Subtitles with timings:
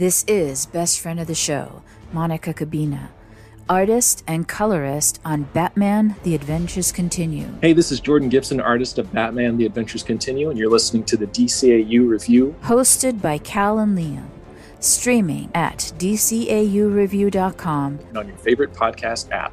[0.00, 3.08] This is best friend of the show, Monica Kubina,
[3.68, 7.48] artist and colorist on Batman The Adventures Continue.
[7.60, 11.18] Hey, this is Jordan Gibson, artist of Batman The Adventures Continue, and you're listening to
[11.18, 12.56] the DCAU review.
[12.62, 14.28] Hosted by Cal and Liam.
[14.78, 19.52] Streaming at DCAUreview.com and on your favorite podcast app.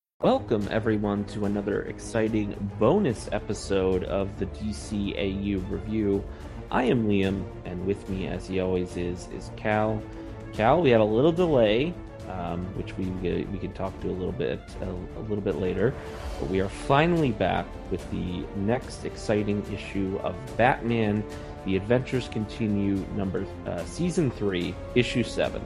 [0.21, 6.23] Welcome, everyone, to another exciting bonus episode of the DCAU review.
[6.69, 9.99] I am Liam, and with me, as he always is, is Cal.
[10.53, 11.95] Cal, we had a little delay,
[12.29, 13.05] um, which we
[13.45, 15.91] we can talk to a little bit a, a, little bit later,
[16.39, 21.23] but we are finally back with the next exciting issue of Batman:
[21.65, 25.63] The Adventures Continue, number uh, season three, issue seven.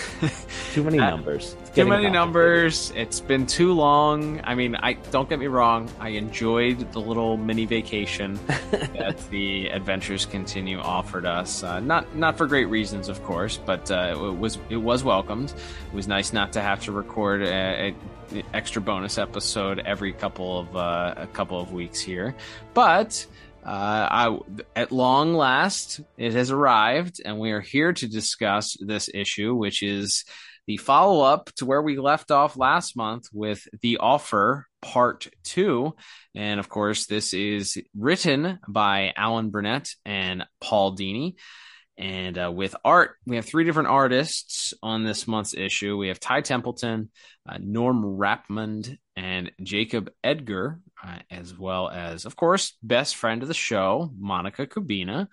[0.72, 1.56] too many uh, numbers.
[1.74, 2.92] Too many numbers.
[2.94, 4.40] It's been too long.
[4.44, 5.90] I mean, I don't get me wrong.
[6.00, 8.38] I enjoyed the little mini vacation
[8.70, 11.62] that the Adventures Continue offered us.
[11.62, 15.50] Uh, not not for great reasons, of course, but uh, it was it was welcomed.
[15.50, 17.94] It was nice not to have to record a,
[18.32, 22.34] a extra bonus episode every couple of uh, a couple of weeks here,
[22.74, 23.26] but
[23.64, 24.38] I,
[24.74, 29.82] at long last, it has arrived, and we are here to discuss this issue, which
[29.82, 30.24] is
[30.66, 35.94] the follow up to where we left off last month with The Offer Part 2.
[36.34, 41.34] And of course, this is written by Alan Burnett and Paul Dini.
[41.98, 45.96] And uh, with art, we have three different artists on this month's issue.
[45.96, 47.10] We have Ty Templeton,
[47.48, 53.48] uh, Norm Rapmund, and Jacob Edgar, uh, as well as, of course, best friend of
[53.48, 55.28] the show, Monica Kubina,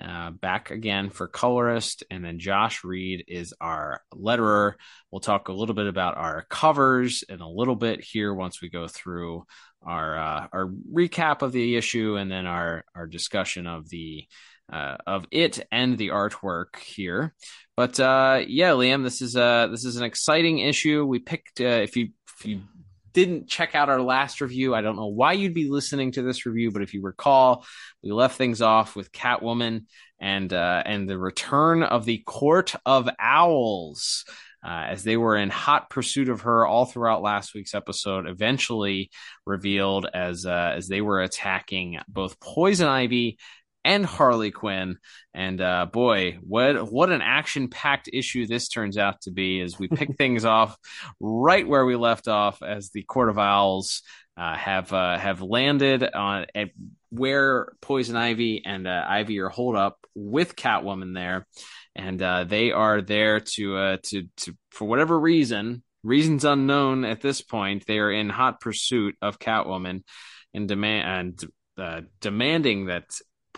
[0.00, 2.04] uh, back again for colorist.
[2.10, 4.74] And then Josh Reed is our letterer.
[5.10, 8.68] We'll talk a little bit about our covers in a little bit here once we
[8.68, 9.44] go through
[9.82, 14.26] our uh, our recap of the issue and then our our discussion of the
[14.72, 17.34] uh, of it and the artwork here.
[17.76, 21.04] But uh, yeah, Liam, this is uh this is an exciting issue.
[21.04, 22.08] We picked uh, if you
[22.38, 22.62] if you
[23.14, 26.44] didn't check out our last review, I don't know why you'd be listening to this
[26.44, 27.64] review, but if you recall,
[28.02, 29.84] we left things off with Catwoman
[30.20, 34.24] and uh, and the return of the Court of Owls.
[34.66, 39.10] Uh, as they were in hot pursuit of her all throughout last week's episode, eventually
[39.44, 43.36] revealed as uh, as they were attacking both Poison Ivy
[43.84, 44.98] and Harley Quinn.
[45.34, 49.78] And uh, boy, what what an action packed issue this turns out to be as
[49.78, 50.76] we pick things off
[51.20, 54.02] right where we left off as the Court of Owls
[54.36, 56.70] uh, have uh, have landed on at
[57.10, 61.46] where Poison Ivy and uh, Ivy are holed up with Catwoman there,
[61.94, 65.82] and uh, they are there to uh, to to for whatever reason.
[66.02, 70.02] Reasons unknown at this point, they are in hot pursuit of Catwoman
[70.52, 71.08] and demand
[71.38, 73.06] and uh, demanding that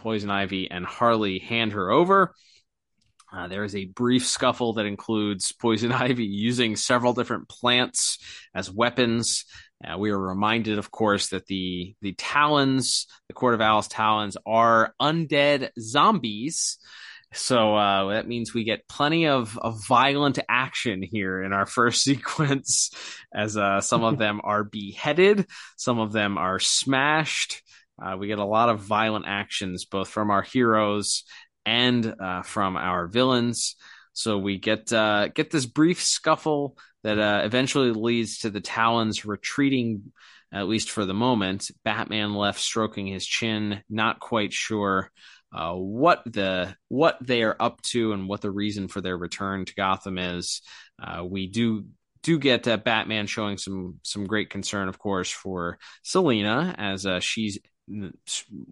[0.07, 2.33] Poison Ivy and Harley hand her over.
[3.33, 8.19] Uh, there is a brief scuffle that includes Poison Ivy using several different plants
[8.55, 9.47] as weapons.
[9.85, 14.37] Uh, we are reminded, of course, that the the Talons, the Court of Owls Talons,
[14.47, 16.79] are undead zombies.
[17.33, 22.03] So uh, that means we get plenty of, of violent action here in our first
[22.03, 22.93] sequence,
[23.35, 25.47] as uh, some of them are beheaded,
[25.77, 27.63] some of them are smashed,
[28.01, 31.25] uh, we get a lot of violent actions, both from our heroes
[31.65, 33.77] and uh, from our villains.
[34.13, 39.25] So we get uh, get this brief scuffle that uh, eventually leads to the Talons
[39.25, 40.13] retreating,
[40.53, 41.71] at least for the moment.
[41.85, 45.11] Batman left stroking his chin, not quite sure
[45.55, 49.65] uh, what the what they are up to and what the reason for their return
[49.65, 50.63] to Gotham is.
[51.03, 51.87] Uh, we do
[52.23, 57.21] do get uh, Batman showing some some great concern, of course, for Selina as uh,
[57.21, 57.59] she's
[57.91, 58.11] a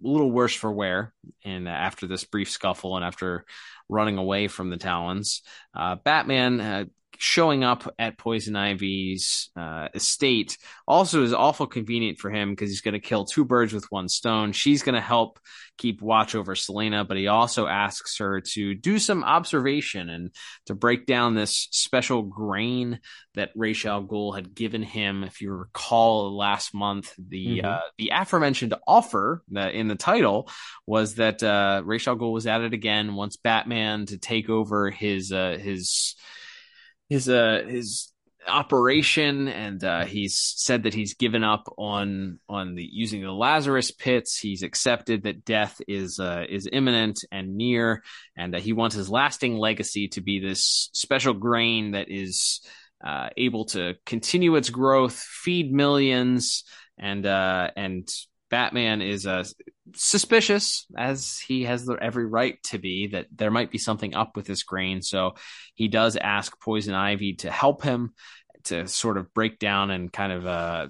[0.01, 1.13] little worse for wear.
[1.43, 3.45] And after this brief scuffle and after
[3.89, 5.41] running away from the Talons,
[5.75, 6.85] uh, Batman uh,
[7.17, 10.57] showing up at Poison Ivy's uh, estate
[10.87, 14.09] also is awful convenient for him because he's going to kill two birds with one
[14.09, 14.51] stone.
[14.51, 15.39] She's going to help
[15.77, 20.31] keep watch over Selena, but he also asks her to do some observation and
[20.67, 22.99] to break down this special grain
[23.35, 25.23] that Ra's al Ghul had given him.
[25.23, 27.65] If you recall last month, the mm-hmm.
[27.65, 30.49] uh, the aforementioned offer in the title
[30.85, 34.89] was that uh, Ra's al Ghul was at it again, wants Batman to take over
[34.89, 36.15] his uh, his
[37.09, 38.11] his uh his
[38.47, 43.91] operation and uh, he's said that he's given up on on the using the Lazarus
[43.91, 44.37] pits.
[44.37, 48.03] He's accepted that death is uh, is imminent and near,
[48.37, 52.61] and uh, he wants his lasting legacy to be this special grain that is
[53.03, 56.63] uh, able to continue its growth, feed millions,
[56.97, 58.07] and uh, and
[58.49, 59.43] Batman is uh,
[59.93, 64.45] suspicious, as he has every right to be, that there might be something up with
[64.45, 65.01] this grain.
[65.01, 65.35] So
[65.73, 68.13] he does ask Poison Ivy to help him
[68.65, 70.87] to sort of break down and kind of uh,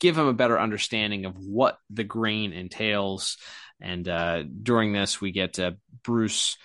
[0.00, 3.36] give him a better understanding of what the grain entails.
[3.80, 5.72] And uh, during this, we get uh,
[6.02, 6.56] Bruce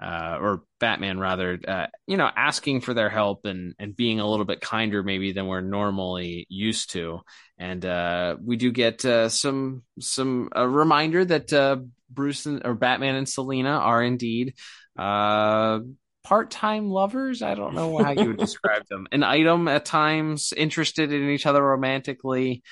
[0.00, 4.26] uh, or Batman rather, uh, you know, asking for their help and and being a
[4.26, 7.20] little bit kinder maybe than we're normally used to.
[7.58, 12.74] And uh, we do get uh, some some a reminder that uh, Bruce and, or
[12.74, 14.54] Batman and Selena are indeed
[14.98, 15.80] uh,
[16.24, 17.42] part-time lovers.
[17.42, 19.06] I don't know how you would describe them.
[19.12, 22.62] An item at times, interested in each other romantically.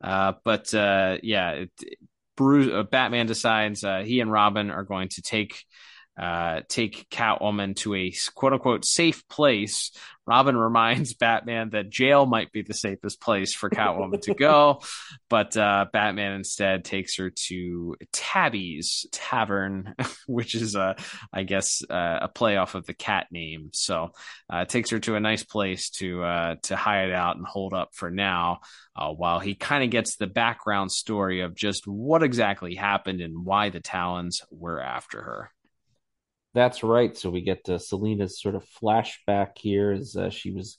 [0.00, 1.70] but yeah, it,
[2.36, 5.64] Bruce, Batman decides he and Robin are going to take
[6.18, 9.92] uh, take Catwoman to a quote unquote safe place.
[10.26, 14.80] Robin reminds Batman that jail might be the safest place for Catwoman to go,
[15.28, 19.94] but uh, Batman instead takes her to Tabby's Tavern,
[20.26, 20.96] which is, a,
[21.32, 23.70] I guess, uh, a play off of the cat name.
[23.72, 24.12] So
[24.50, 27.90] uh, takes her to a nice place to uh, to hide out and hold up
[27.92, 28.60] for now,
[28.96, 33.44] uh, while he kind of gets the background story of just what exactly happened and
[33.44, 35.50] why the Talons were after her.
[36.56, 37.14] That's right.
[37.14, 40.78] So we get uh, Selena's sort of flashback here as uh, she was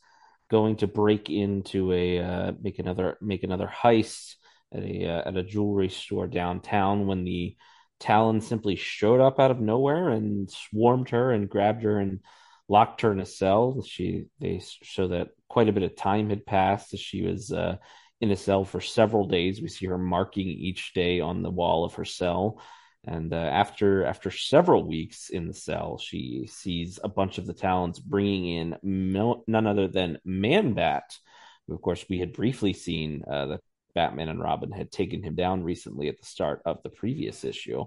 [0.49, 4.37] going to break into a uh, make another make another heist
[4.73, 7.55] at a uh, at a jewelry store downtown when the
[7.99, 12.21] Talon simply showed up out of nowhere and swarmed her and grabbed her and
[12.67, 13.83] locked her in a cell.
[13.83, 17.75] She they show that quite a bit of time had passed as she was uh,
[18.19, 19.61] in a cell for several days.
[19.61, 22.59] We see her marking each day on the wall of her cell.
[23.07, 27.53] And uh, after after several weeks in the cell, she sees a bunch of the
[27.53, 31.17] Talons bringing in no, none other than Man-Bat,
[31.65, 33.61] who, of course, we had briefly seen uh, that
[33.95, 37.85] Batman and Robin had taken him down recently at the start of the previous issue.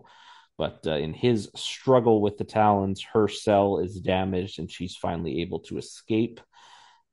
[0.57, 5.43] But uh, in his struggle with the Talons, her cell is damaged, and she's finally
[5.43, 6.41] able to escape.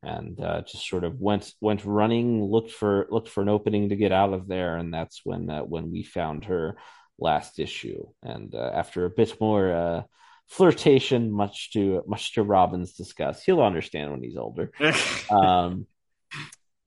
[0.02, 3.98] And uh, just sort of went went running, looked for looked for an opening to
[3.98, 6.78] get out of there, and that's when uh, when we found her
[7.20, 8.06] last issue.
[8.24, 10.04] And uh, after a bit more uh,
[10.48, 14.72] flirtation, much to much to Robin's disgust, he'll understand when he's older.
[15.30, 15.88] um,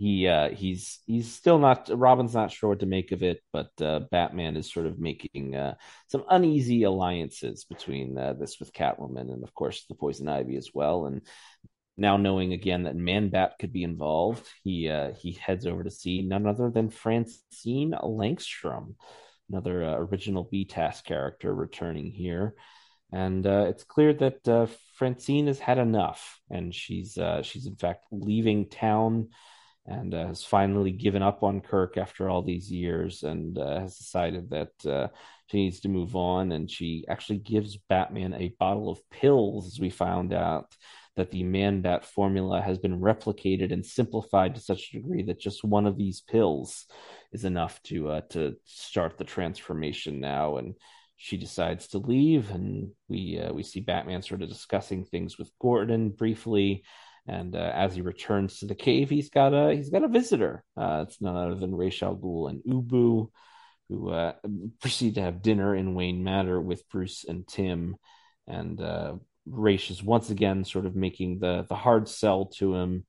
[0.00, 3.70] he uh, he's he's still not Robin's not sure what to make of it, but
[3.82, 5.74] uh, Batman is sort of making uh,
[6.08, 10.70] some uneasy alliances between uh, this with Catwoman and of course the Poison Ivy as
[10.72, 11.04] well.
[11.04, 11.20] And
[11.98, 15.90] now knowing again that Man Bat could be involved, he uh, he heads over to
[15.90, 18.94] see none other than Francine Langstrom,
[19.50, 22.54] another uh, original BTAS character returning here.
[23.12, 27.74] And uh, it's clear that uh, Francine has had enough, and she's uh, she's in
[27.74, 29.30] fact leaving town,
[29.84, 33.96] and uh, has finally given up on Kirk after all these years, and uh, has
[33.96, 35.10] decided that
[35.48, 36.52] she needs to move on.
[36.52, 40.72] And she actually gives Batman a bottle of pills, as we found out
[41.16, 45.40] that the Man Bat formula has been replicated and simplified to such a degree that
[45.40, 46.86] just one of these pills
[47.32, 50.56] is enough to uh, to start the transformation now.
[50.56, 50.74] And
[51.16, 55.50] she decides to leave, and we uh, we see Batman sort of discussing things with
[55.60, 56.84] Gordon briefly.
[57.26, 60.64] And uh, as he returns to the cave, he's got a he's got a visitor.
[60.76, 63.28] Uh, it's none other than Ra's al Ghul and Ubu,
[63.88, 64.32] who uh,
[64.80, 67.96] proceed to have dinner in Wayne Manor with Bruce and Tim.
[68.46, 73.04] And uh, Ra's is once again sort of making the the hard sell to him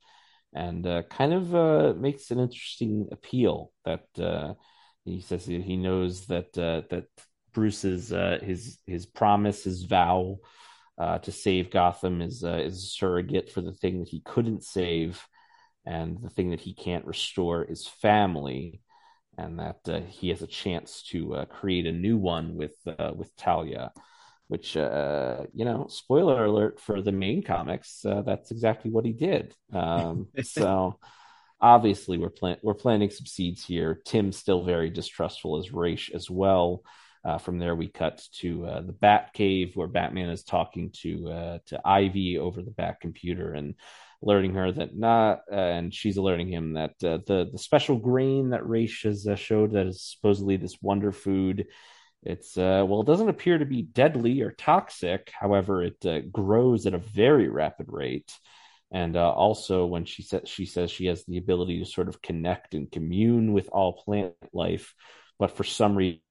[0.54, 4.54] and uh, kind of uh, makes an interesting appeal that uh,
[5.06, 7.06] he says he knows that uh, that
[7.54, 10.38] Bruce's uh, his his promise, his vow
[10.98, 15.26] uh, to save Gotham is is a surrogate for the thing that he couldn't save,
[15.86, 18.82] and the thing that he can't restore is family,
[19.38, 22.76] and that he has a chance to create a new one with
[23.16, 23.92] with Talia.
[24.52, 29.14] Which uh, you know, spoiler alert for the main comics, uh, that's exactly what he
[29.14, 29.56] did.
[29.72, 31.00] Um, so
[31.62, 34.02] obviously we're plant we're planting some seeds here.
[34.04, 36.84] Tim's still very distrustful as Ra's as well.
[37.24, 41.30] Uh, from there, we cut to uh, the Bat Cave, where Batman is talking to
[41.30, 43.76] uh, to Ivy over the Bat computer and
[44.22, 48.50] alerting her that not, uh, and she's alerting him that uh, the the special grain
[48.50, 51.68] that Ra's has uh, showed that is supposedly this wonder food.
[52.24, 55.32] It's well, it doesn't appear to be deadly or toxic.
[55.34, 58.32] However, it grows at a very rapid rate.
[58.94, 62.74] And also, when she says she says she has the ability to sort of connect
[62.74, 64.94] and commune with all plant life,
[65.40, 66.22] but for some reason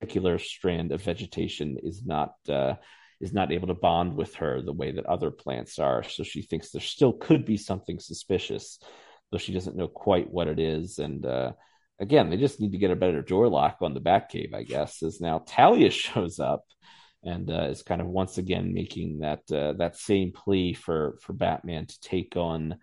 [0.00, 2.74] particular strand of vegetation is not uh,
[3.20, 6.02] is not able to bond with her the way that other plants are.
[6.04, 8.78] So she thinks there still could be something suspicious,
[9.30, 10.98] though she doesn't know quite what it is.
[10.98, 11.52] And uh,
[12.00, 15.02] again, they just need to get a better door lock on the Batcave, I guess.
[15.02, 16.64] As now Talia shows up
[17.22, 21.32] and uh, is kind of once again making that uh, that same plea for for
[21.32, 22.76] Batman to take on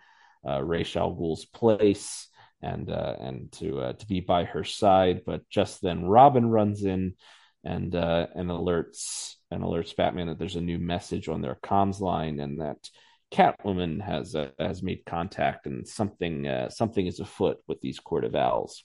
[0.48, 2.27] uh, Ra's al Ghul's place
[2.62, 5.22] and uh, and to uh, to be by her side.
[5.25, 7.15] But just then, Robin runs in
[7.63, 12.01] and uh, and alerts and alerts Batman that there's a new message on their comms
[12.01, 12.89] line and that
[13.31, 18.36] Catwoman has uh, has made contact and something something is afoot with these Court of
[18.36, 18.84] Owls.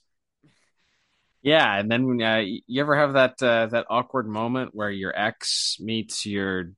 [1.42, 5.78] Yeah, and then uh, you ever have that uh, that awkward moment where your ex
[5.80, 6.73] meets your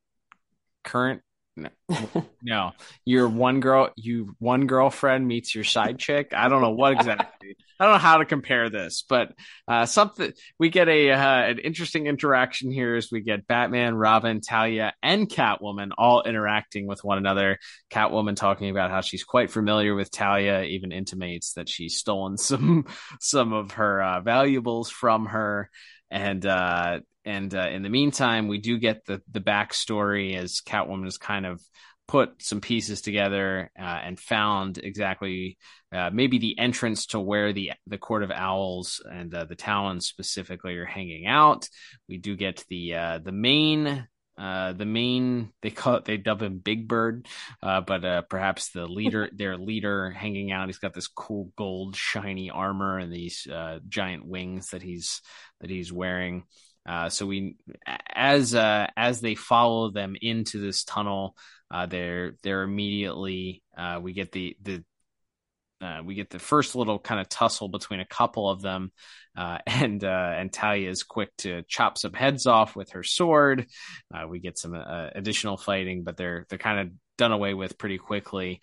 [0.84, 1.22] current
[1.56, 1.68] no,
[2.42, 2.72] no.
[3.04, 6.32] Your one girl, you one girlfriend meets your side chick.
[6.34, 7.56] I don't know what exactly.
[7.78, 9.32] I don't know how to compare this, but
[9.66, 14.40] uh, something we get a uh, an interesting interaction here as we get Batman, Robin,
[14.40, 17.58] Talia, and Catwoman all interacting with one another.
[17.90, 22.86] Catwoman talking about how she's quite familiar with Talia, even intimates that she's stolen some
[23.20, 25.68] some of her uh, valuables from her
[26.12, 31.04] and uh, and uh, in the meantime, we do get the the backstory as Catwoman
[31.04, 31.60] has kind of
[32.06, 35.56] put some pieces together uh, and found exactly
[35.92, 40.06] uh, maybe the entrance to where the the Court of Owls and uh, the Talons
[40.06, 41.68] specifically are hanging out.
[42.08, 44.06] We do get the uh, the main
[44.38, 47.26] uh, the main they call it they dub him Big Bird,
[47.62, 50.68] uh, but uh, perhaps the leader, their leader, hanging out.
[50.68, 55.20] He's got this cool gold shiny armor and these uh, giant wings that he's
[55.60, 56.44] that he's wearing.
[56.84, 57.56] Uh, so we,
[58.12, 61.36] as uh, as they follow them into this tunnel,
[61.70, 64.84] uh, they're they're immediately uh, we get the the
[65.82, 68.92] uh, we get the first little kind of tussle between a couple of them,
[69.36, 73.66] uh, and and Talia is quick to chop some heads off with her sword.
[74.28, 78.60] we get some additional fighting, but they're they're kind of done away with pretty quickly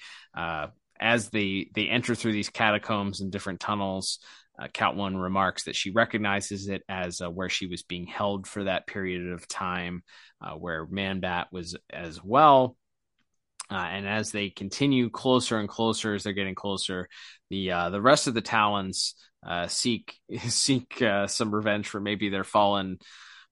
[1.00, 4.20] as they they enter through these catacombs and different tunnels.
[4.60, 8.66] Uh, One remarks that she recognizes it as uh, where she was being held for
[8.66, 10.04] that period of time,
[10.42, 12.76] uh, where Manbat was as well.
[13.72, 17.08] Uh, and as they continue closer and closer, as they're getting closer,
[17.50, 20.16] the uh, the rest of the Talons uh, seek
[20.48, 22.98] seek some revenge for maybe their fallen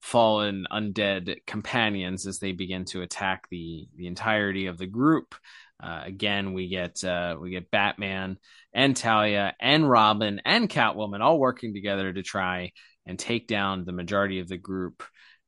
[0.02, 5.36] fallen undead companions as they begin to attack the the entirety of the group.
[5.82, 8.38] Uh, again, we get uh, we get Batman
[8.74, 12.72] and Talia and Robin and Catwoman all working together to try
[13.06, 15.04] and take down the majority of the group.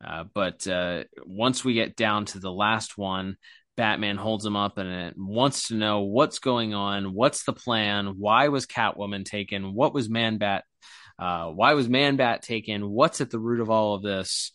[0.06, 3.38] Uh, but uh, once we get down to the last one,
[3.80, 8.50] Batman holds him up and wants to know what's going on, what's the plan, why
[8.50, 10.64] was Catwoman taken, what was Manbat,
[11.18, 14.52] uh, why was Manbat taken, what's at the root of all of this?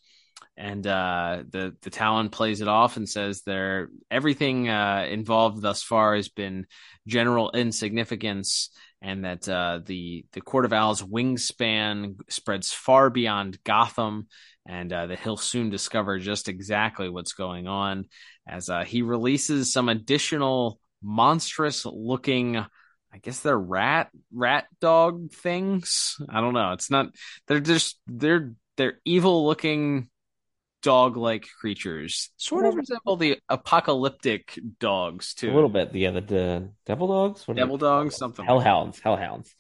[0.58, 5.82] And uh, the the Talon plays it off and says there everything uh, involved thus
[5.82, 6.66] far has been
[7.06, 8.68] general insignificance,
[9.04, 14.28] and that uh, the the Court of Owl's wingspan spreads far beyond Gotham,
[14.66, 18.06] and uh, that he'll soon discover just exactly what's going on
[18.48, 22.56] as uh, he releases some additional monstrous looking.
[22.56, 26.16] I guess they're rat rat dog things.
[26.28, 26.72] I don't know.
[26.72, 27.08] It's not.
[27.46, 30.08] They're just they're they're evil looking
[30.84, 32.30] dog like creatures.
[32.36, 35.50] Sort of resemble the apocalyptic dogs too.
[35.50, 35.92] A little bit.
[35.94, 37.48] Yeah, the, the devil dogs?
[37.48, 38.44] What devil dogs, something.
[38.44, 39.00] Hellhounds.
[39.04, 39.52] Like Hellhounds.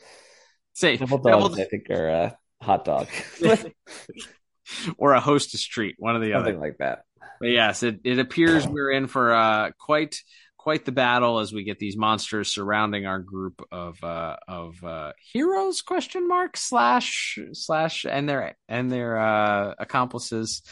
[0.74, 1.60] Say devil dogs, devil...
[1.60, 3.08] I think are a hot dog.
[4.98, 6.60] or a hostess treat, one of the Something other.
[6.60, 7.04] like that.
[7.40, 10.20] But yes, it, it appears we're in for uh, quite
[10.58, 15.12] quite the battle as we get these monsters surrounding our group of uh, of uh,
[15.32, 20.62] heroes question mark slash slash and their and their uh, accomplices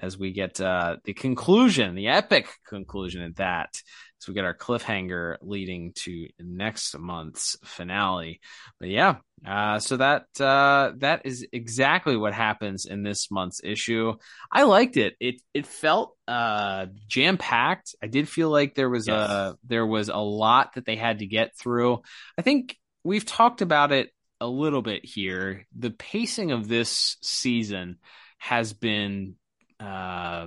[0.00, 3.80] as we get uh, the conclusion, the epic conclusion at that.
[4.18, 8.40] So we get our cliffhanger leading to next month's finale.
[8.80, 14.14] But yeah, uh, so that uh, that is exactly what happens in this month's issue.
[14.50, 15.14] I liked it.
[15.20, 17.94] It it felt uh, jam packed.
[18.02, 19.30] I did feel like there was yes.
[19.30, 22.00] a there was a lot that they had to get through.
[22.38, 24.08] I think we've talked about it
[24.40, 25.66] a little bit here.
[25.76, 27.98] The pacing of this season
[28.38, 29.36] has been
[29.84, 30.46] uh,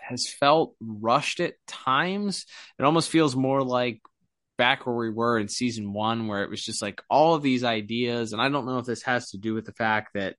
[0.00, 2.46] has felt rushed at times.
[2.78, 4.00] It almost feels more like
[4.56, 7.64] back where we were in season one, where it was just like all of these
[7.64, 8.32] ideas.
[8.32, 10.36] And I don't know if this has to do with the fact that,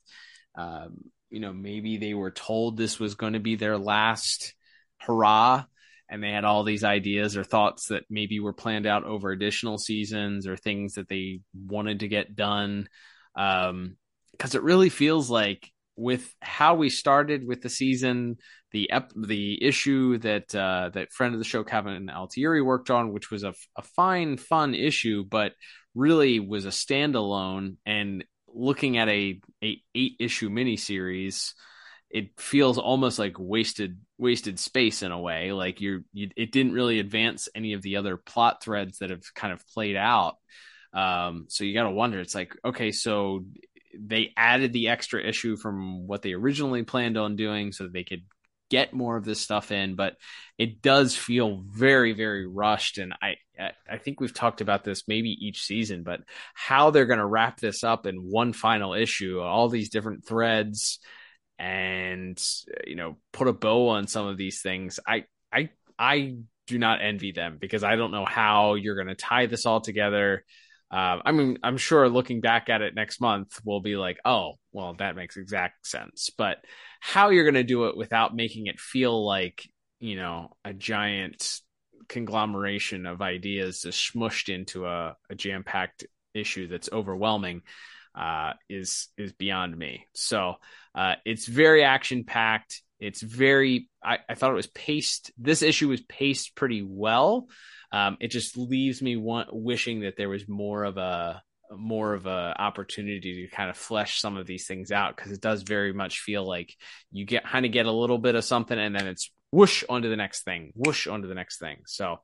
[0.55, 0.97] um,
[1.29, 4.53] you know, maybe they were told this was going to be their last
[4.97, 5.63] hurrah
[6.09, 9.77] and they had all these ideas or thoughts that maybe were planned out over additional
[9.77, 12.89] seasons or things that they wanted to get done.
[13.35, 13.95] Um,
[14.31, 18.37] because it really feels like with how we started with the season,
[18.71, 22.89] the ep- the issue that uh, that friend of the show Kevin and Altieri worked
[22.89, 25.53] on, which was a, a fine, fun issue, but
[25.93, 27.75] really was a standalone.
[27.85, 31.51] And looking at a, a eight issue miniseries,
[32.09, 35.51] it feels almost like wasted wasted space in a way.
[35.51, 39.23] Like you're you, it didn't really advance any of the other plot threads that have
[39.35, 40.35] kind of played out.
[40.93, 42.19] Um, so you got to wonder.
[42.19, 43.45] It's like okay, so
[44.07, 48.03] they added the extra issue from what they originally planned on doing so that they
[48.03, 48.23] could
[48.69, 50.15] get more of this stuff in but
[50.57, 52.97] it does feel very very rushed.
[52.99, 53.35] And i
[53.89, 56.21] i think we've talked about this maybe each season but
[56.53, 60.99] how they're going to wrap this up in one final issue all these different threads
[61.57, 62.41] and
[62.87, 66.35] you know put a bow on some of these things i i i
[66.67, 69.81] do not envy them because i don't know how you're going to tie this all
[69.81, 70.45] together
[70.91, 74.53] uh, I mean, I'm sure looking back at it next month, we'll be like, oh,
[74.71, 76.31] well, that makes exact sense.
[76.35, 76.57] But
[76.99, 79.67] how you're going to do it without making it feel like,
[79.99, 81.59] you know, a giant
[82.07, 87.61] conglomeration of ideas just smushed into a, a jam packed issue that's overwhelming
[88.15, 90.05] uh, is is beyond me.
[90.13, 90.55] So
[90.95, 92.81] uh, it's very action packed.
[92.99, 93.89] It's very.
[94.03, 95.31] I, I thought it was paced.
[95.37, 97.47] This issue was paced pretty well.
[97.91, 101.41] Um, it just leaves me want, wishing that there was more of a
[101.71, 105.41] more of a opportunity to kind of flesh some of these things out because it
[105.41, 106.75] does very much feel like
[107.11, 110.09] you get kind of get a little bit of something and then it's whoosh onto
[110.09, 111.77] the next thing, whoosh onto the next thing.
[111.85, 112.19] So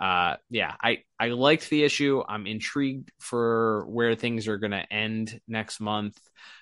[0.00, 4.92] uh yeah i i liked the issue i'm intrigued for where things are going to
[4.92, 6.18] end next month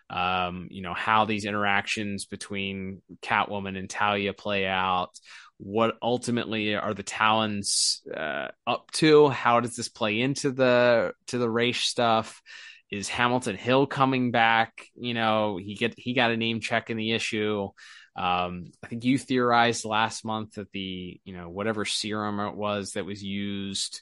[0.09, 5.11] um you know how these interactions between catwoman and talia play out
[5.59, 9.29] what ultimately are the Talons uh, up to?
[9.29, 12.43] How does this play into the to the Ra's stuff?
[12.91, 14.87] Is Hamilton Hill coming back?
[14.95, 17.69] You know, he get he got a name check in the issue.
[18.17, 22.93] Um, I think you theorized last month that the you know whatever serum it was
[22.93, 24.01] that was used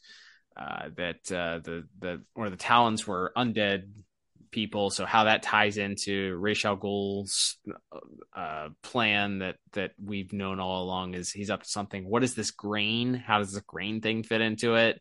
[0.56, 3.88] uh, that uh, the the or the Talons were undead
[4.52, 4.90] people.
[4.90, 7.26] So how that ties into Ra's al
[8.34, 12.08] uh, plan that that we've known all along is he's up to something.
[12.08, 13.14] What is this grain?
[13.14, 15.00] How does the grain thing fit into it?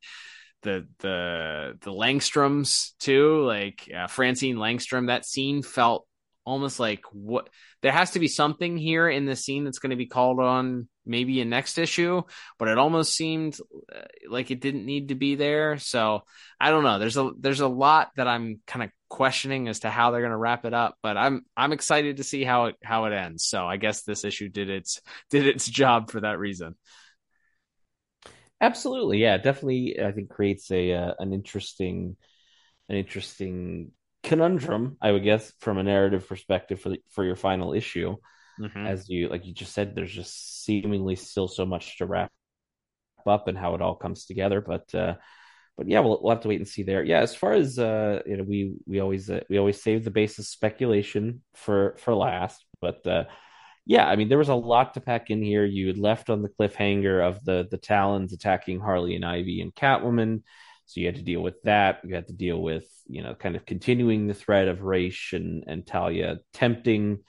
[0.63, 5.07] The the the Langstroms too, like uh, Francine Langstrom.
[5.07, 6.07] That scene felt
[6.45, 7.49] almost like what
[7.81, 10.87] there has to be something here in the scene that's going to be called on
[11.05, 12.21] maybe a next issue
[12.59, 13.57] but it almost seemed
[13.93, 15.77] uh, like it didn't need to be there.
[15.77, 16.23] So
[16.59, 16.99] i don't know.
[16.99, 20.31] There's a there's a lot that i'm kind of questioning as to how they're going
[20.31, 23.45] to wrap it up but i'm i'm excited to see how it how it ends.
[23.45, 26.75] So i guess this issue did its did its job for that reason.
[28.59, 29.19] Absolutely.
[29.19, 32.17] Yeah definitely i think creates a uh, an interesting
[32.89, 33.91] an interesting
[34.23, 38.15] conundrum, I would guess, from a narrative perspective for the, for your final issue.
[38.59, 38.85] Mm-hmm.
[38.85, 42.31] As you like you just said, there's just seemingly still so much to wrap
[43.25, 44.61] up and how it all comes together.
[44.61, 45.15] But uh,
[45.77, 47.03] but yeah, we'll, we'll have to wait and see there.
[47.03, 50.11] Yeah, as far as uh, you know, we we always uh, we always save the
[50.11, 52.63] basis speculation for for last.
[52.79, 53.25] But uh,
[53.85, 55.65] yeah, I mean, there was a lot to pack in here.
[55.65, 59.73] You had left on the cliffhanger of the the Talons attacking Harley and Ivy and
[59.73, 60.43] Catwoman.
[60.85, 62.01] So you had to deal with that.
[62.03, 65.63] You had to deal with, you know, kind of continuing the threat of Ra's and,
[65.67, 67.19] and Talia tempting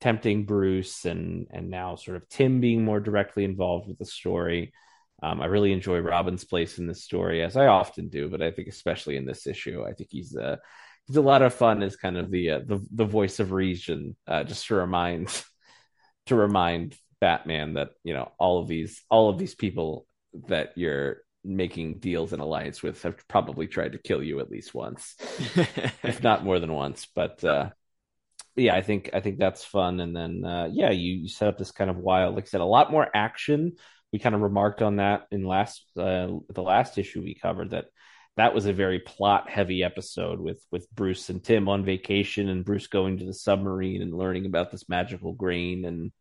[0.00, 4.72] tempting Bruce and and now sort of Tim being more directly involved with the story.
[5.22, 8.50] Um, I really enjoy Robin's place in this story, as I often do, but I
[8.50, 10.56] think especially in this issue, I think he's uh,
[11.06, 14.16] he's a lot of fun as kind of the uh, the the voice of reason,
[14.26, 15.42] uh, just to remind
[16.26, 20.06] to remind Batman that you know all of these all of these people
[20.48, 24.74] that you're making deals and alliance with have probably tried to kill you at least
[24.74, 25.14] once,
[26.02, 27.06] if not more than once.
[27.14, 27.70] But uh,
[28.56, 30.00] yeah, I think I think that's fun.
[30.00, 32.60] And then uh, yeah, you, you set up this kind of wild, like I said,
[32.60, 33.72] a lot more action.
[34.12, 37.86] We kind of remarked on that in last uh, the last issue we covered that
[38.36, 42.64] that was a very plot heavy episode with with Bruce and Tim on vacation and
[42.64, 46.12] Bruce going to the submarine and learning about this magical grain and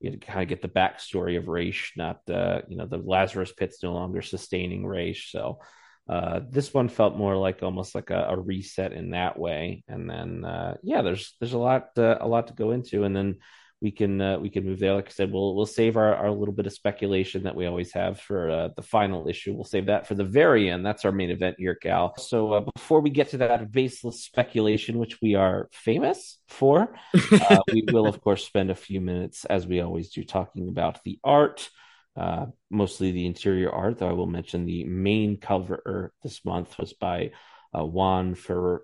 [0.00, 3.82] you kind of get the backstory of Ra's, not the you know the Lazarus Pit's
[3.82, 5.60] no longer sustaining Ra's, so
[6.08, 9.84] uh, this one felt more like almost like a, a reset in that way.
[9.86, 13.14] And then uh, yeah, there's there's a lot uh, a lot to go into, and
[13.14, 13.36] then
[13.80, 14.94] we can uh, we can move there.
[14.94, 17.92] Like I said, we'll we'll save our, our little bit of speculation that we always
[17.92, 19.54] have for uh, the final issue.
[19.54, 20.84] We'll save that for the very end.
[20.84, 22.16] That's our main event here, Cal.
[22.18, 26.94] So uh, before we get to that baseless speculation, which we are famous for,
[27.32, 31.02] uh, we will of course spend a few minutes, as we always do, talking about
[31.04, 31.70] the art
[32.16, 33.98] uh, mostly the interior art.
[33.98, 37.30] Though I will mention the main cover this month was by
[37.76, 38.82] uh, Juan Fer-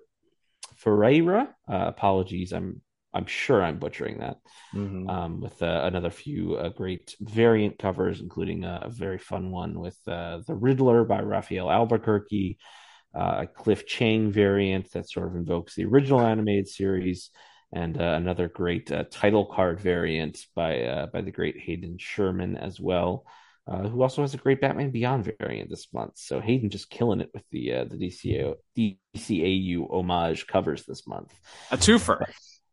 [0.83, 1.49] Ferreyra.
[1.69, 2.81] Uh, apologies, I'm
[3.17, 4.37] I'm sure I'm butchering that.
[4.73, 5.09] Mm-hmm.
[5.09, 9.79] Um, with uh, another few uh, great variant covers, including a, a very fun one
[9.79, 12.57] with uh, the Riddler by Rafael Albuquerque,
[13.13, 17.31] a Cliff Chiang variant that sort of invokes the original animated series
[17.73, 22.55] and uh, another great uh, title card variant by uh, by the great Hayden Sherman
[22.55, 23.25] as well,
[23.67, 26.13] uh, who also has a great Batman Beyond variant this month.
[26.15, 31.33] So Hayden just killing it with the uh, the DCAU, DCAU homage covers this month.
[31.71, 32.23] A twofer.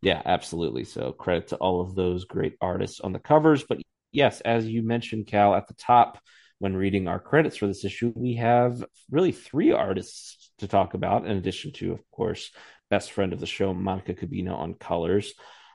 [0.05, 0.85] Yeah, absolutely.
[0.85, 3.65] So credit to all of those great artists on the covers.
[3.65, 3.79] But
[4.13, 6.19] yes, as you mentioned, Cal, at the top
[6.59, 11.25] when reading our credits for this issue, we have really three artists to talk about,
[11.25, 12.51] in addition to, of course,
[12.91, 15.33] best friend of the show, Monica Kubina on colors.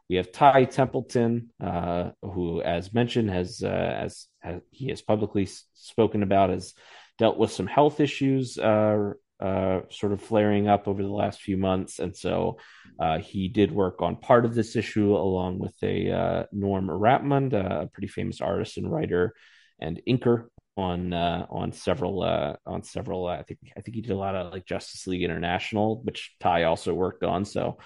[0.09, 5.47] We have Ty Templeton, uh, who, as mentioned, has, uh, as, has, he has publicly
[5.73, 6.75] spoken about, has
[7.17, 11.57] dealt with some health issues, uh, uh, sort of flaring up over the last few
[11.57, 12.57] months, and so
[12.99, 17.53] uh, he did work on part of this issue along with a uh, Norm Rapmund,
[17.53, 19.33] a pretty famous artist and writer
[19.79, 23.27] and inker on uh, on several uh, on several.
[23.27, 26.63] I think I think he did a lot of like Justice League International, which Ty
[26.63, 27.45] also worked on.
[27.45, 27.77] So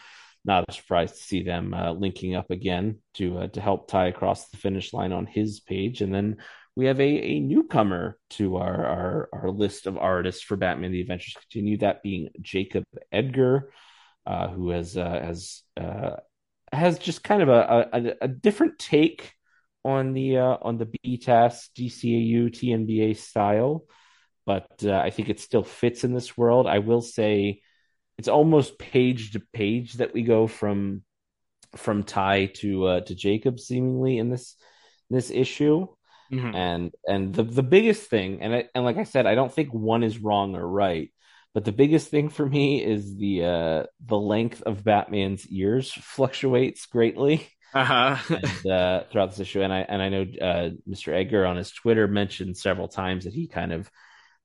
[0.45, 4.57] not a surprise to see them linking up again to to help Ty across the
[4.57, 6.01] finish line on his page.
[6.01, 6.37] And then
[6.75, 11.01] we have a, a newcomer to our, our our list of artists for Batman: The
[11.01, 11.77] Adventures Continue.
[11.77, 13.71] That being Jacob Edgar,
[14.25, 15.63] uh, who has has
[16.73, 19.33] has just kind of a, a, a different take
[19.85, 23.85] on the uh, on the BTAS DCAU TNBA style,
[24.45, 26.67] but uh, I think it still fits in this world.
[26.67, 27.61] I will say
[28.17, 31.03] it's almost page to page that we go from
[31.75, 34.55] from Ty to uh, to Jacob seemingly in this
[35.09, 35.87] this issue.
[36.33, 36.55] Mm-hmm.
[36.55, 39.73] And and the the biggest thing, and I, and like I said, I don't think
[39.73, 41.11] one is wrong or right,
[41.53, 46.85] but the biggest thing for me is the uh the length of Batman's ears fluctuates
[46.85, 48.17] greatly uh-huh.
[48.43, 49.61] and, uh, throughout this issue.
[49.61, 51.13] And I and I know uh, Mr.
[51.13, 53.89] Edgar on his Twitter mentioned several times that he kind of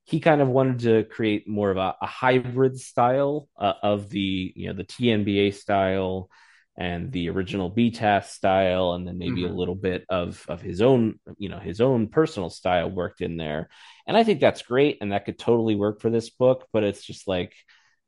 [0.03, 4.53] he kind of wanted to create more of a, a hybrid style uh, of the
[4.55, 6.29] you know the TNBA style
[6.79, 9.53] and the original BTAS style, and then maybe mm-hmm.
[9.53, 13.35] a little bit of of his own you know his own personal style worked in
[13.35, 13.69] there.
[14.07, 16.67] And I think that's great, and that could totally work for this book.
[16.71, 17.53] But it's just like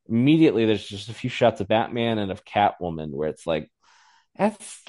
[0.07, 3.69] immediately there's just a few shots of Batman and of Catwoman where it's like
[4.38, 4.81] that's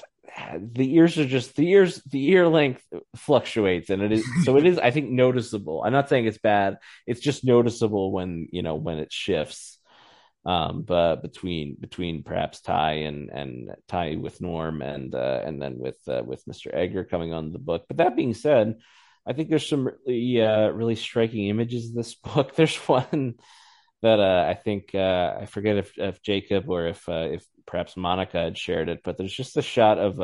[0.57, 2.81] the ears are just the ears the ear length
[3.15, 6.77] fluctuates and it is so it is i think noticeable i'm not saying it's bad
[7.05, 9.77] it's just noticeable when you know when it shifts
[10.45, 15.77] um but between between perhaps ty and and ty with norm and uh and then
[15.79, 17.85] with uh, with mr edgar coming on the book.
[17.87, 18.75] But that being said
[19.25, 22.55] i think there's some really uh really striking images in this book.
[22.55, 23.35] There's one
[24.03, 27.95] that uh, I think uh, I forget if, if Jacob or if uh, if perhaps
[27.95, 30.19] Monica had shared it, but there's just a shot of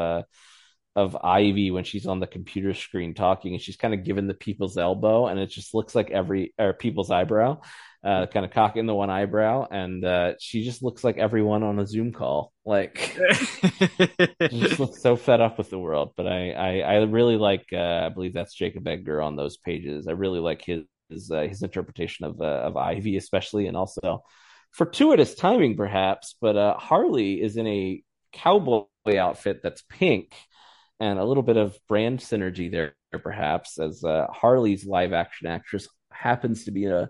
[0.96, 4.34] of Ivy when she's on the computer screen talking, and she's kind of given the
[4.34, 7.62] people's elbow, and it just looks like every or people's eyebrow,
[8.04, 11.80] uh, kind of cocking the one eyebrow, and uh, she just looks like everyone on
[11.80, 12.54] a Zoom call.
[12.66, 13.18] Like,
[14.50, 16.14] just looks so fed up with the world.
[16.18, 20.08] But I I, I really like uh, I believe that's Jacob Edgar on those pages.
[20.08, 24.24] I really like his his, uh, his interpretation of uh, of Ivy, especially, and also
[24.72, 26.36] fortuitous timing, perhaps.
[26.40, 28.86] But uh, Harley is in a cowboy
[29.18, 30.34] outfit that's pink,
[31.00, 35.88] and a little bit of brand synergy there, perhaps, as uh, Harley's live action actress
[36.12, 37.10] happens to be in a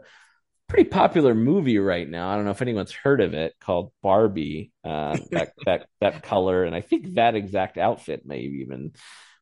[0.67, 2.29] pretty popular movie right now.
[2.29, 4.71] I don't know if anyone's heard of it called Barbie.
[4.83, 8.93] Uh, that that that color, and I think that exact outfit may have even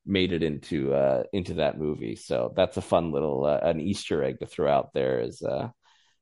[0.09, 4.23] made it into uh into that movie so that's a fun little uh, an easter
[4.23, 5.19] egg to throw out there.
[5.19, 5.67] Is uh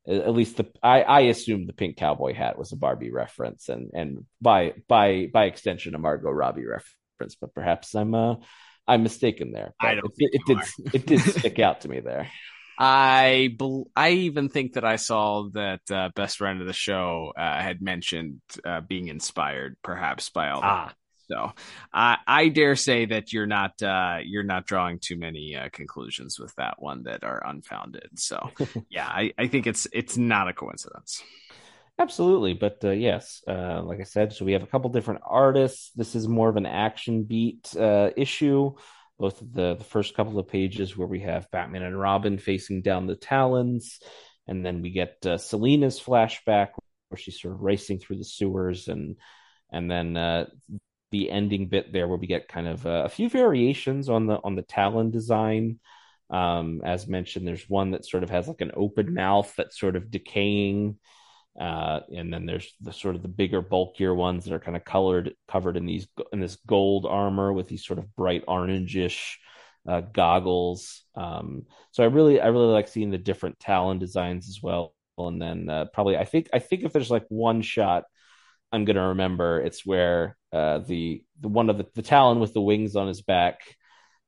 [0.08, 3.92] at least the I, I assume the pink cowboy hat was a Barbie reference and
[3.94, 8.36] and by by by extension a Margot Robbie reference, but perhaps I'm uh
[8.88, 9.74] I'm mistaken there.
[9.80, 10.14] I don't.
[10.18, 12.30] It, it did it did stick out to me there.
[12.78, 13.56] I
[13.96, 17.82] I even think that I saw that uh, best friend of the show uh, had
[17.82, 20.62] mentioned uh, being inspired, perhaps by all.
[20.64, 20.94] Ah.
[21.28, 21.54] So
[21.92, 26.40] I I dare say that you're not uh, you're not drawing too many uh, conclusions
[26.40, 28.10] with that one that are unfounded.
[28.16, 28.52] So
[28.90, 31.24] yeah, I, I think it's it's not a coincidence.
[31.98, 35.92] Absolutely, but uh, yes, uh, like I said, so we have a couple different artists.
[35.96, 38.74] This is more of an action beat uh, issue.
[39.18, 43.08] Both the the first couple of pages where we have Batman and Robin facing down
[43.08, 44.00] the Talons,
[44.46, 46.72] and then we get uh, Selina's flashback
[47.08, 49.16] where she's sort of racing through the sewers, and
[49.72, 50.48] and then uh,
[51.12, 54.36] the ending bit there where we get kind of a, a few variations on the
[54.44, 55.80] on the Talon design.
[56.30, 59.96] Um, as mentioned, there's one that sort of has like an open mouth that's sort
[59.96, 60.98] of decaying.
[61.60, 64.84] Uh, and then there's the sort of the bigger, bulkier ones that are kind of
[64.84, 69.36] colored, covered in these in this gold armor with these sort of bright orangish
[69.88, 71.04] uh, goggles.
[71.16, 74.94] Um, so I really, I really like seeing the different Talon designs as well.
[75.18, 78.04] And then uh, probably, I think, I think if there's like one shot
[78.72, 82.62] I'm gonna remember, it's where uh, the the one of the, the Talon with the
[82.62, 83.62] wings on his back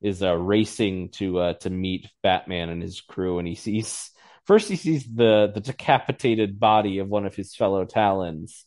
[0.00, 4.10] is uh, racing to uh, to meet Batman and his crew, and he sees
[4.46, 8.64] first he sees the the decapitated body of one of his fellow Talons,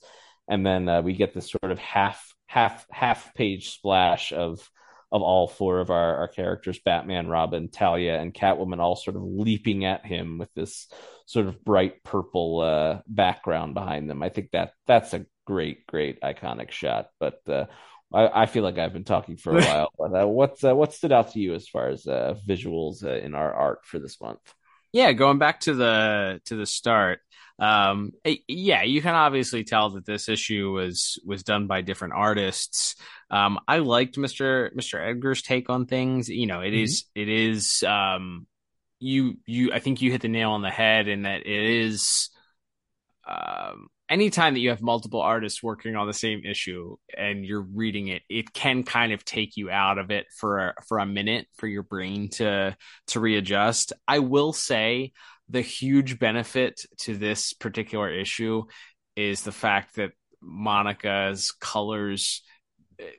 [0.48, 4.70] and then uh, we get this sort of half half half page splash of
[5.14, 9.24] of all four of our, our characters batman robin talia and catwoman all sort of
[9.24, 10.88] leaping at him with this
[11.32, 14.22] sort of bright purple uh, background behind them.
[14.22, 17.66] I think that that's a great great iconic shot but uh,
[18.14, 19.92] I, I, feel like I've been talking for a while.
[19.98, 23.16] But uh, what's uh, what stood out to you as far as uh, visuals uh,
[23.16, 24.40] in our art for this month?
[24.92, 27.20] Yeah, going back to the to the start,
[27.60, 28.12] um,
[28.48, 32.96] yeah, you can obviously tell that this issue was was done by different artists.
[33.30, 36.28] Um, I liked Mister Mister Edgar's take on things.
[36.28, 36.84] You know, it mm-hmm.
[36.84, 38.48] is it is um,
[39.00, 42.30] you you I think you hit the nail on the head in that it is
[43.28, 48.10] um anytime that you have multiple artists working on the same issue and you're reading
[48.10, 51.48] it it can kind of take you out of it for a, for a minute
[51.56, 52.76] for your brain to
[53.08, 53.94] to readjust.
[54.08, 55.14] I will say
[55.50, 58.64] the huge benefit to this particular issue
[59.16, 62.42] is the fact that monica's colors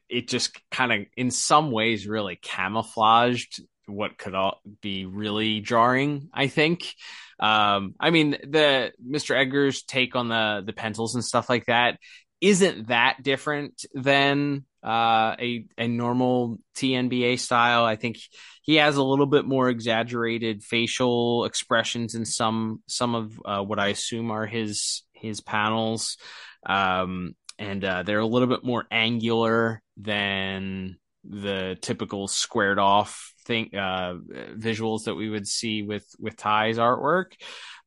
[0.08, 6.28] it just kind of in some ways really camouflaged what could all be really jarring
[6.32, 6.94] i think
[7.42, 9.36] um, I mean, the Mr.
[9.36, 11.98] Edgar's take on the the pencils and stuff like that
[12.40, 17.84] isn't that different than uh, a a normal TNBA style.
[17.84, 18.18] I think
[18.62, 23.80] he has a little bit more exaggerated facial expressions in some some of uh, what
[23.80, 26.18] I assume are his his panels,
[26.64, 33.74] um, and uh, they're a little bit more angular than the typical squared off thing
[33.74, 34.14] uh,
[34.56, 37.32] visuals that we would see with with Ty's artwork,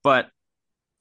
[0.03, 0.27] but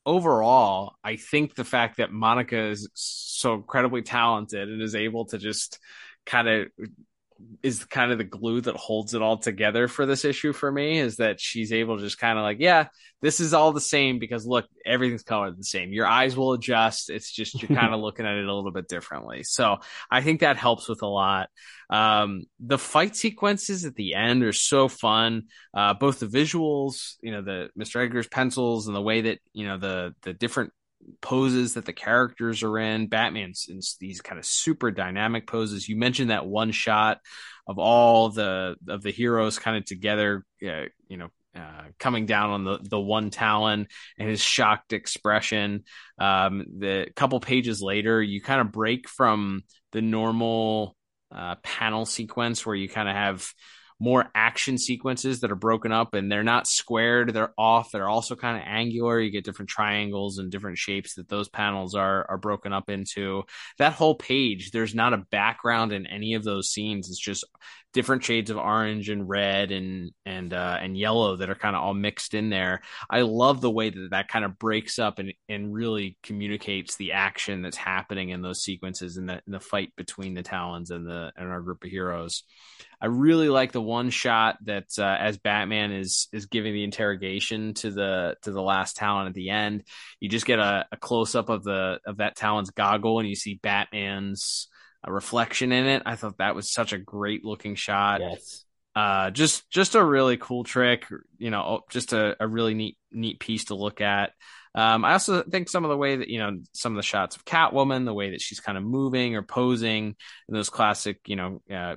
[0.07, 5.39] overall, I think the fact that Monica is so incredibly talented and is able to
[5.39, 5.79] just
[6.27, 6.69] kind of
[7.63, 10.99] is kind of the glue that holds it all together for this issue for me
[10.99, 12.89] is that she's able to just kind of like, yeah,
[13.23, 15.93] this is all the same because look, everything's colored the same.
[15.93, 17.11] Your eyes will adjust.
[17.11, 19.43] It's just you're kind of looking at it a little bit differently.
[19.45, 19.79] So
[20.11, 21.49] I think that helps with a lot.
[21.89, 25.45] Um, the fight sequences at the end are so fun.
[25.73, 28.05] Uh, both the visuals, you know, the Mr.
[28.05, 30.73] Edgar's pencils and the way that, you know, the, the different
[31.21, 33.07] poses that the characters are in.
[33.07, 35.89] Batman's in these kind of super dynamic poses.
[35.89, 37.19] You mentioned that one shot
[37.67, 42.51] of all the of the heroes kind of together, uh, you know, uh, coming down
[42.51, 43.87] on the the one Talon
[44.19, 45.85] and his shocked expression.
[46.19, 49.63] Um, the couple pages later, you kind of break from
[49.93, 50.97] the normal
[51.35, 53.53] uh, panel sequence where you kind of have
[54.01, 58.35] more action sequences that are broken up and they're not squared they're off they're also
[58.37, 59.21] kind of angular.
[59.21, 63.45] You get different triangles and different shapes that those panels are are broken up into.
[63.79, 67.09] That whole page there's not a background in any of those scenes.
[67.09, 67.45] It's just
[67.95, 71.83] different shades of orange and red and and uh, and yellow that are kind of
[71.83, 72.83] all mixed in there.
[73.09, 77.13] I love the way that that kind of breaks up and and really communicates the
[77.13, 81.33] action that's happening in those sequences and the, the fight between the Talons and the
[81.37, 82.43] and our group of heroes.
[83.01, 87.75] I really like the one shot that uh, as Batman is is giving the interrogation
[87.75, 89.85] to the to the last Talon at the end.
[90.19, 93.37] You just get a, a close up of the of that Talon's goggle and you
[93.37, 94.69] see Batman's
[95.05, 96.03] a reflection in it.
[96.07, 98.21] I thought that was such a great looking shot.
[98.21, 98.65] Yes.
[98.97, 101.07] uh, just just a really cool trick.
[101.39, 104.33] You know, just a, a really neat neat piece to look at.
[104.77, 107.37] Um, I also think some of the way that you know some of the shots
[107.37, 110.17] of Catwoman, the way that she's kind of moving or posing,
[110.49, 111.97] in those classic you know uh,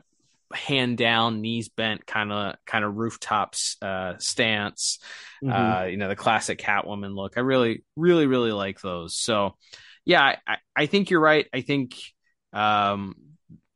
[0.54, 5.00] hand down, knees bent kind of kind of rooftops uh, stance.
[5.43, 5.54] Mm-hmm.
[5.54, 7.34] Uh, you know the classic Catwoman look.
[7.38, 9.15] I really really really like those.
[9.15, 9.56] So
[10.06, 11.48] yeah, I, I think you're right.
[11.54, 11.96] I think
[12.54, 13.16] um,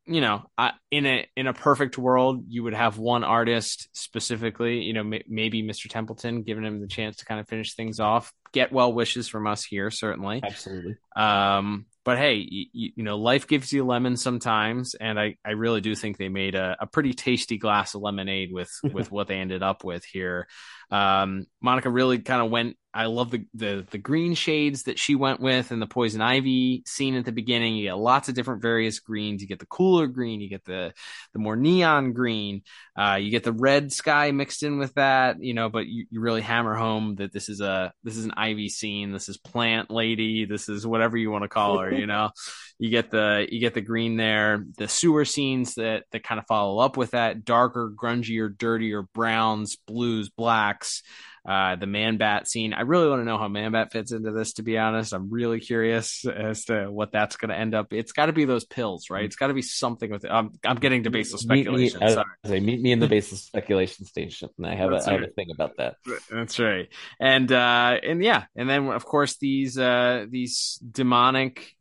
[0.06, 4.82] you know, I, in a in a perfect world, you would have one artist specifically.
[4.82, 5.90] You know, m- maybe Mr.
[5.90, 8.34] Templeton, giving him the chance to kind of finish things off.
[8.52, 10.42] Get well wishes from us here, certainly.
[10.44, 10.98] Absolutely.
[11.16, 15.82] Um, but hey, you, you, know, life gives you lemons sometimes, and I, I really
[15.82, 19.36] do think they made a, a pretty tasty glass of lemonade with with what they
[19.36, 20.48] ended up with here.
[20.90, 25.16] Um, Monica really kind of went I love the, the the green shades that she
[25.16, 27.76] went with and the poison ivy scene at the beginning.
[27.76, 29.42] You get lots of different various greens.
[29.42, 30.94] You get the cooler green, you get the
[31.32, 32.64] the more neon green,
[32.98, 36.20] uh, you get the red sky mixed in with that, you know, but you, you
[36.20, 39.90] really hammer home that this is a this is an ivy scene, this is plant
[39.90, 42.32] lady, this is whatever you want to call her, you know.
[42.78, 46.48] You get the you get the green there, the sewer scenes that that kind of
[46.48, 51.04] follow up with that, darker, grungier, dirtier browns, blues, blacks
[51.48, 52.74] uh, the man bat scene.
[52.74, 55.14] I really want to know how man bat fits into this, to be honest.
[55.14, 57.94] I'm really curious as to what that's going to end up.
[57.94, 59.26] It's got to be those pills, right?
[59.26, 60.32] It's got to be something with it.
[60.32, 62.00] I'm, I'm getting to baseless speculation.
[62.00, 62.26] Meet me, Sorry.
[62.46, 64.50] Say, meet me in the baseless speculation station.
[64.58, 65.96] And I have, a, I have a thing about that.
[66.30, 66.90] That's right.
[67.20, 68.46] And, uh, and yeah.
[68.56, 71.76] And then, of course, these, uh, these demonic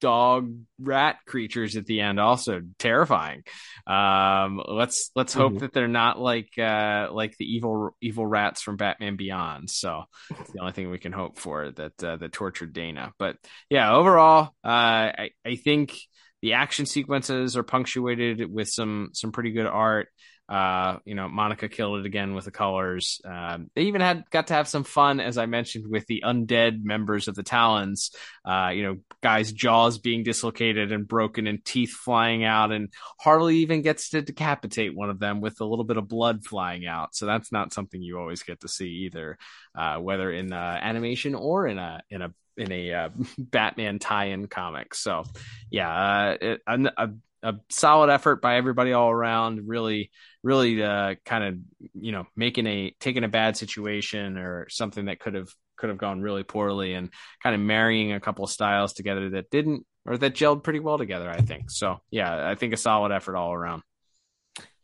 [0.00, 3.42] dog rat creatures at the end also terrifying.
[3.86, 5.58] Um let's let's hope mm-hmm.
[5.58, 9.70] that they're not like uh like the evil evil rats from batman beyond.
[9.70, 13.12] So it's the only thing we can hope for that uh, that tortured dana.
[13.18, 13.36] But
[13.68, 15.96] yeah overall uh i i think
[16.42, 20.08] the action sequences are punctuated with some some pretty good art
[20.50, 23.20] uh, you know, Monica killed it again with the colors.
[23.24, 26.82] Um, they even had got to have some fun, as I mentioned, with the undead
[26.82, 28.10] members of the Talons.
[28.44, 32.88] Uh, you know, guys' jaws being dislocated and broken, and teeth flying out, and
[33.20, 36.84] Harley even gets to decapitate one of them with a little bit of blood flying
[36.84, 37.14] out.
[37.14, 39.38] So that's not something you always get to see either,
[39.78, 44.94] uh, whether in uh, animation or in a in a in a Batman tie-in comic.
[44.94, 45.24] So,
[45.70, 47.10] yeah, it, a, a,
[47.42, 49.66] a solid effort by everybody all around.
[49.66, 50.10] Really,
[50.42, 51.58] really, uh, kind of
[51.94, 55.98] you know making a taking a bad situation or something that could have could have
[55.98, 57.10] gone really poorly and
[57.42, 61.30] kind of marrying a couple styles together that didn't or that gelled pretty well together.
[61.30, 62.00] I think so.
[62.10, 63.82] Yeah, I think a solid effort all around.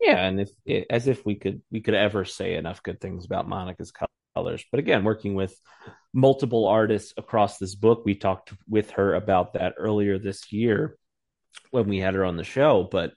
[0.00, 3.48] Yeah, and if as if we could we could ever say enough good things about
[3.48, 3.92] Monica's
[4.34, 5.58] colors, but again, working with
[6.12, 10.96] multiple artists across this book, we talked with her about that earlier this year
[11.70, 13.12] when we had her on the show, but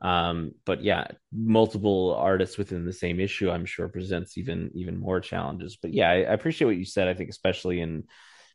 [0.00, 5.20] um, but yeah, multiple artists within the same issue, I'm sure presents even even more
[5.20, 5.78] challenges.
[5.80, 7.08] But yeah, I, I appreciate what you said.
[7.08, 8.04] I think especially in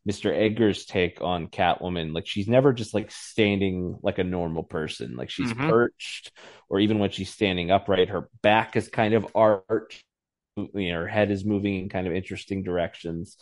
[0.08, 0.34] Mr.
[0.34, 5.16] Edgar's take on Catwoman, like she's never just like standing like a normal person.
[5.16, 5.70] Like she's mm-hmm.
[5.70, 6.32] perched,
[6.70, 10.04] or even when she's standing upright, her back is kind of arched.
[10.56, 13.38] You know, her head is moving in kind of interesting directions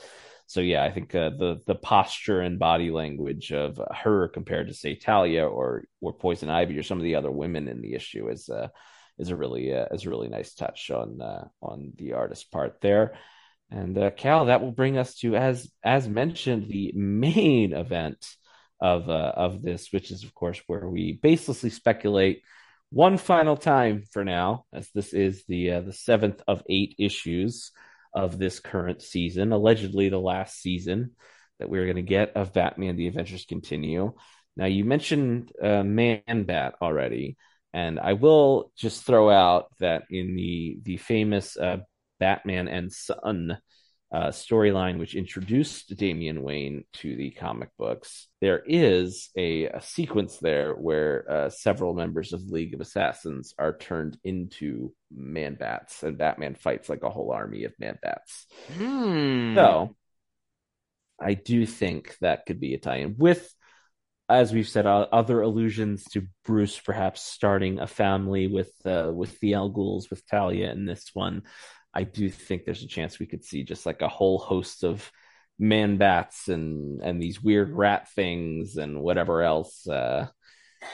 [0.47, 4.73] so yeah, I think uh, the the posture and body language of her compared to
[4.73, 8.29] say Talia or or Poison Ivy or some of the other women in the issue
[8.29, 8.69] is uh,
[9.19, 12.79] is a really uh, is a really nice touch on uh, on the artist's part
[12.79, 13.15] there.
[13.69, 18.25] And uh, Cal, that will bring us to as as mentioned the main event
[18.79, 22.41] of uh, of this, which is of course where we baselessly speculate
[22.89, 27.73] one final time for now, as this is the the seventh of eight issues
[28.17, 31.11] of this current season, allegedly the last season
[31.59, 34.13] that we're going to get of Batman: The Adventures Continue.
[34.55, 37.37] Now, you mentioned uh, Man Bat already,
[37.73, 41.77] and I will just throw out that in the the famous uh,
[42.19, 43.59] Batman and Son
[44.11, 50.37] uh, storyline, which introduced Damian Wayne to the comic books, there is a, a sequence
[50.37, 56.03] there where uh, several members of the League of Assassins are turned into man bats,
[56.03, 58.45] and Batman fights like a whole army of man bats.
[58.77, 59.55] Hmm.
[59.55, 59.95] So,
[61.19, 63.53] I do think that could be a tie-in with,
[64.29, 69.39] as we've said, uh, other allusions to Bruce perhaps starting a family with uh, with
[69.39, 71.43] the al Ghuls, with Talia in this one.
[71.97, 75.11] I do think there's a chance we could see just like a whole host of
[75.57, 80.27] man bats and and these weird rat things and whatever else uh,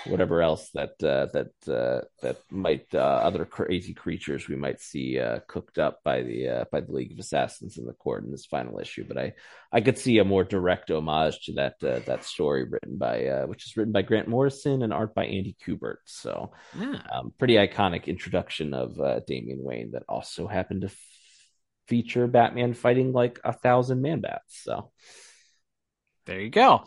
[0.05, 5.19] whatever else that uh, that uh, that might uh, other crazy creatures we might see
[5.19, 8.31] uh, cooked up by the uh, by the League of Assassins in the court in
[8.31, 9.05] this final issue.
[9.07, 9.33] But I
[9.71, 13.65] I could see a more direct homage to that uh, that story written by which
[13.65, 15.97] is written by Grant Morrison and art by Andy Kubert.
[16.05, 17.01] So yeah.
[17.11, 18.95] um, pretty iconic introduction of
[19.27, 20.97] Damian Wayne that also happened to f-
[21.87, 24.61] feature Batman fighting like a thousand man bats.
[24.63, 24.91] So
[26.25, 26.85] there you go.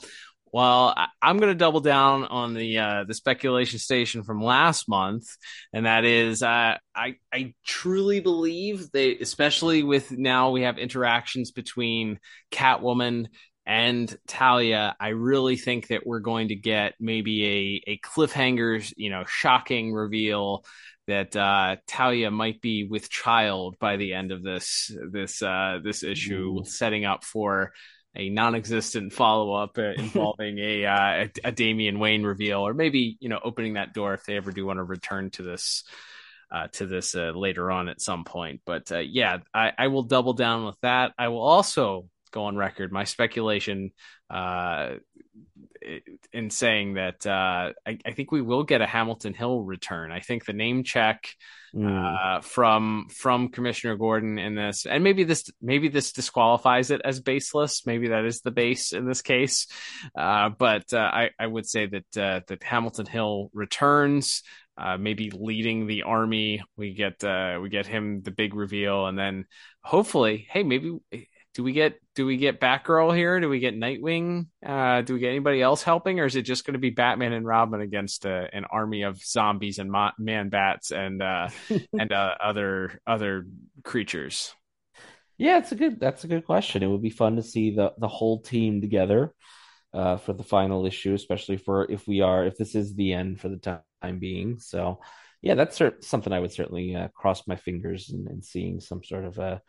[0.56, 4.88] Well, I, am going to double down on the uh, the speculation station from last
[4.88, 5.26] month,
[5.74, 11.50] and that is, uh, I I truly believe they, especially with now we have interactions
[11.50, 12.20] between
[12.50, 13.26] Catwoman
[13.66, 14.96] and Talia.
[14.98, 19.92] I really think that we're going to get maybe a a cliffhanger, you know, shocking
[19.92, 20.64] reveal
[21.06, 26.02] that uh, Talia might be with child by the end of this this uh, this
[26.02, 27.74] issue, setting up for
[28.16, 33.28] a non-existent follow-up uh, involving a, uh, a, a Damian Wayne reveal, or maybe you
[33.28, 35.84] know opening that door if they ever do want to return to this
[36.50, 38.60] uh, to this uh, later on at some point.
[38.64, 41.12] But uh, yeah, I, I, will double down with that.
[41.18, 43.90] I will also go on record my speculation
[44.30, 44.94] uh,
[46.32, 50.12] in saying that I, I, think we will get a Hamilton Hill return.
[50.12, 51.28] I think the name check
[51.74, 52.38] mm.
[52.38, 57.20] uh, from from Commissioner Gordon in this, and maybe this maybe this disqualifies it as
[57.20, 57.86] baseless.
[57.86, 59.66] Maybe that is the base in this case,
[60.16, 64.42] uh, but uh, I I would say that uh, that Hamilton Hill returns.
[64.78, 69.18] Uh, maybe leading the army, we get uh, we get him the big reveal, and
[69.18, 69.46] then
[69.82, 70.98] hopefully, hey, maybe
[71.56, 73.40] do we get do we get Batgirl here?
[73.40, 74.48] Do we get Nightwing?
[74.64, 77.32] Uh, do we get anybody else helping, or is it just going to be Batman
[77.32, 81.48] and Robin against uh, an army of zombies and mo- man bats and uh,
[81.98, 83.46] and uh, other other
[83.84, 84.54] creatures?
[85.38, 86.82] Yeah, it's a good that's a good question.
[86.82, 89.32] It would be fun to see the the whole team together
[89.94, 93.40] uh, for the final issue, especially for if we are if this is the end
[93.40, 94.58] for the time being.
[94.58, 95.00] So,
[95.40, 99.24] yeah, that's something I would certainly uh, cross my fingers and, and seeing some sort
[99.24, 99.62] of a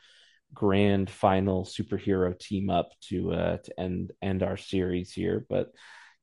[0.53, 5.45] grand final superhero team up to uh to end end our series here.
[5.49, 5.71] But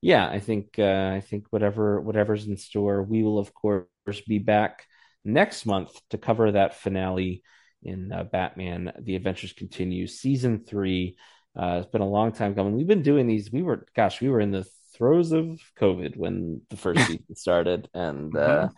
[0.04, 3.86] yeah i think uh i think whatever whatever's in store we will of course
[4.28, 4.84] be back
[5.24, 7.42] next month to cover that finale
[7.82, 11.16] in uh, batman the adventures continue season three.
[11.58, 12.76] Uh it's been a long time coming.
[12.76, 16.60] We've been doing these we were gosh we were in the throes of covid when
[16.68, 17.88] the first season started.
[17.94, 18.74] And uh mm-hmm.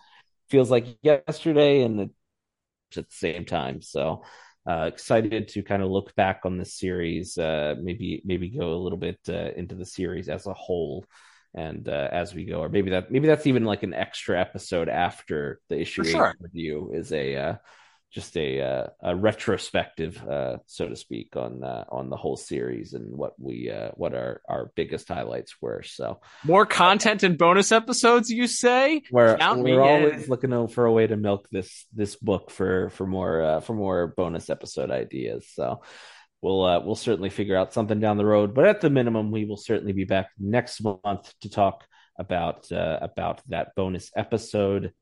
[0.49, 2.11] feels like yesterday and the,
[2.97, 3.83] at the same time.
[3.83, 4.23] So
[4.67, 8.83] uh, excited to kind of look back on the series, uh, maybe maybe go a
[8.83, 11.05] little bit uh, into the series as a whole,
[11.55, 14.89] and uh, as we go, or maybe that maybe that's even like an extra episode
[14.89, 16.35] after the issue sure.
[16.41, 17.55] review is a uh,
[18.17, 22.95] just a uh, a retrospective, uh, so to speak, on uh, on the whole series
[22.95, 25.83] and what we uh, what our our biggest highlights were.
[25.83, 29.03] So more content and bonus episodes, you say?
[29.11, 30.31] We're Count we're always in.
[30.31, 34.15] looking for a way to milk this this book for for more uh, for more
[34.17, 35.47] bonus episode ideas.
[35.53, 35.83] So
[36.41, 38.55] we'll uh, we'll certainly figure out something down the road.
[38.55, 41.85] But at the minimum, we will certainly be back next month to talk
[42.19, 44.95] about about that bonus episode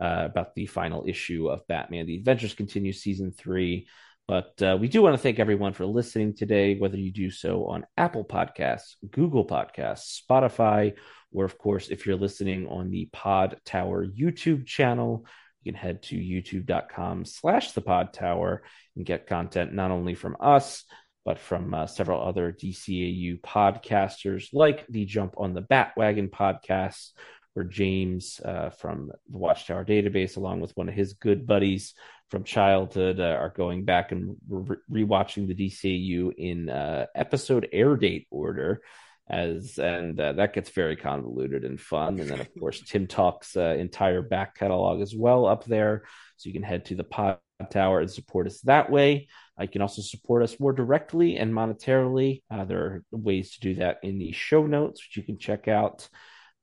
[0.00, 2.06] uh, about the final issue of Batman.
[2.06, 3.88] The Adventures Continue season three.
[4.28, 7.66] But uh, we do want to thank everyone for listening today, whether you do so
[7.66, 10.94] on Apple Podcasts, Google Podcasts, Spotify,
[11.32, 15.26] or of course, if you're listening on the Pod Tower YouTube channel,
[15.62, 18.62] you can head to youtube.com slash the pod tower
[18.96, 20.84] and get content not only from us,
[21.24, 27.10] but from uh, several other DCAU podcasters like the Jump on the Batwagon podcast,
[27.54, 31.94] where James uh, from the Watchtower database, along with one of his good buddies
[32.30, 37.96] from childhood, uh, are going back and re- rewatching the DCU in uh, episode air
[37.96, 38.80] date order.
[39.28, 43.56] As and uh, that gets very convoluted and fun, and then of course Timm Talk's
[43.56, 46.02] uh, entire back catalog as well up there,
[46.36, 47.38] so you can head to the Pod
[47.70, 49.28] Tower and support us that way.
[49.58, 52.42] Uh, you can also support us more directly and monetarily.
[52.50, 56.08] there are ways to do that in the show notes, which you can check out.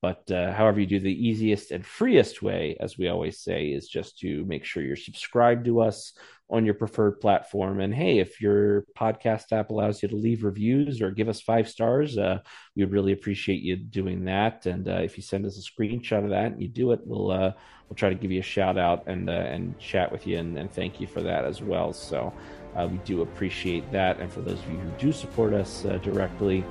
[0.02, 3.88] But uh, however you do the easiest and freest way, as we always say, is
[3.88, 6.14] just to make sure you're subscribed to us
[6.50, 7.80] on your preferred platform.
[7.80, 11.70] And hey, if your podcast app allows you to leave reviews or give us five
[11.70, 12.40] stars, uh,
[12.76, 14.66] we would really appreciate you doing that.
[14.66, 17.30] And uh, if you send us a screenshot of that and you do it, we'll
[17.32, 17.52] uh,
[17.88, 20.58] we'll try to give you a shout out and uh, and chat with you and,
[20.58, 21.94] and thank you for that as well.
[21.94, 22.34] So.
[22.76, 24.20] Uh, we do appreciate that.
[24.20, 26.64] And for those of you who do support us uh, directly,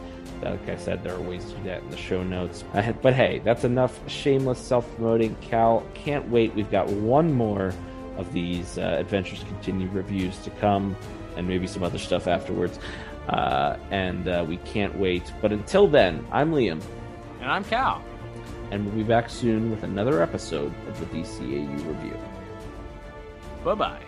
[0.42, 2.64] like I said, there are ways to do that in the show notes.
[2.72, 5.34] Uh, but hey, that's enough shameless self promoting.
[5.40, 6.54] Cal, can't wait.
[6.54, 7.74] We've got one more
[8.16, 10.96] of these uh, Adventures Continue reviews to come,
[11.36, 12.78] and maybe some other stuff afterwards.
[13.28, 15.32] Uh, and uh, we can't wait.
[15.42, 16.80] But until then, I'm Liam.
[17.40, 18.02] And I'm Cal.
[18.70, 22.16] and we'll be back soon with another episode of the DCAU review.
[23.64, 24.07] Bye bye.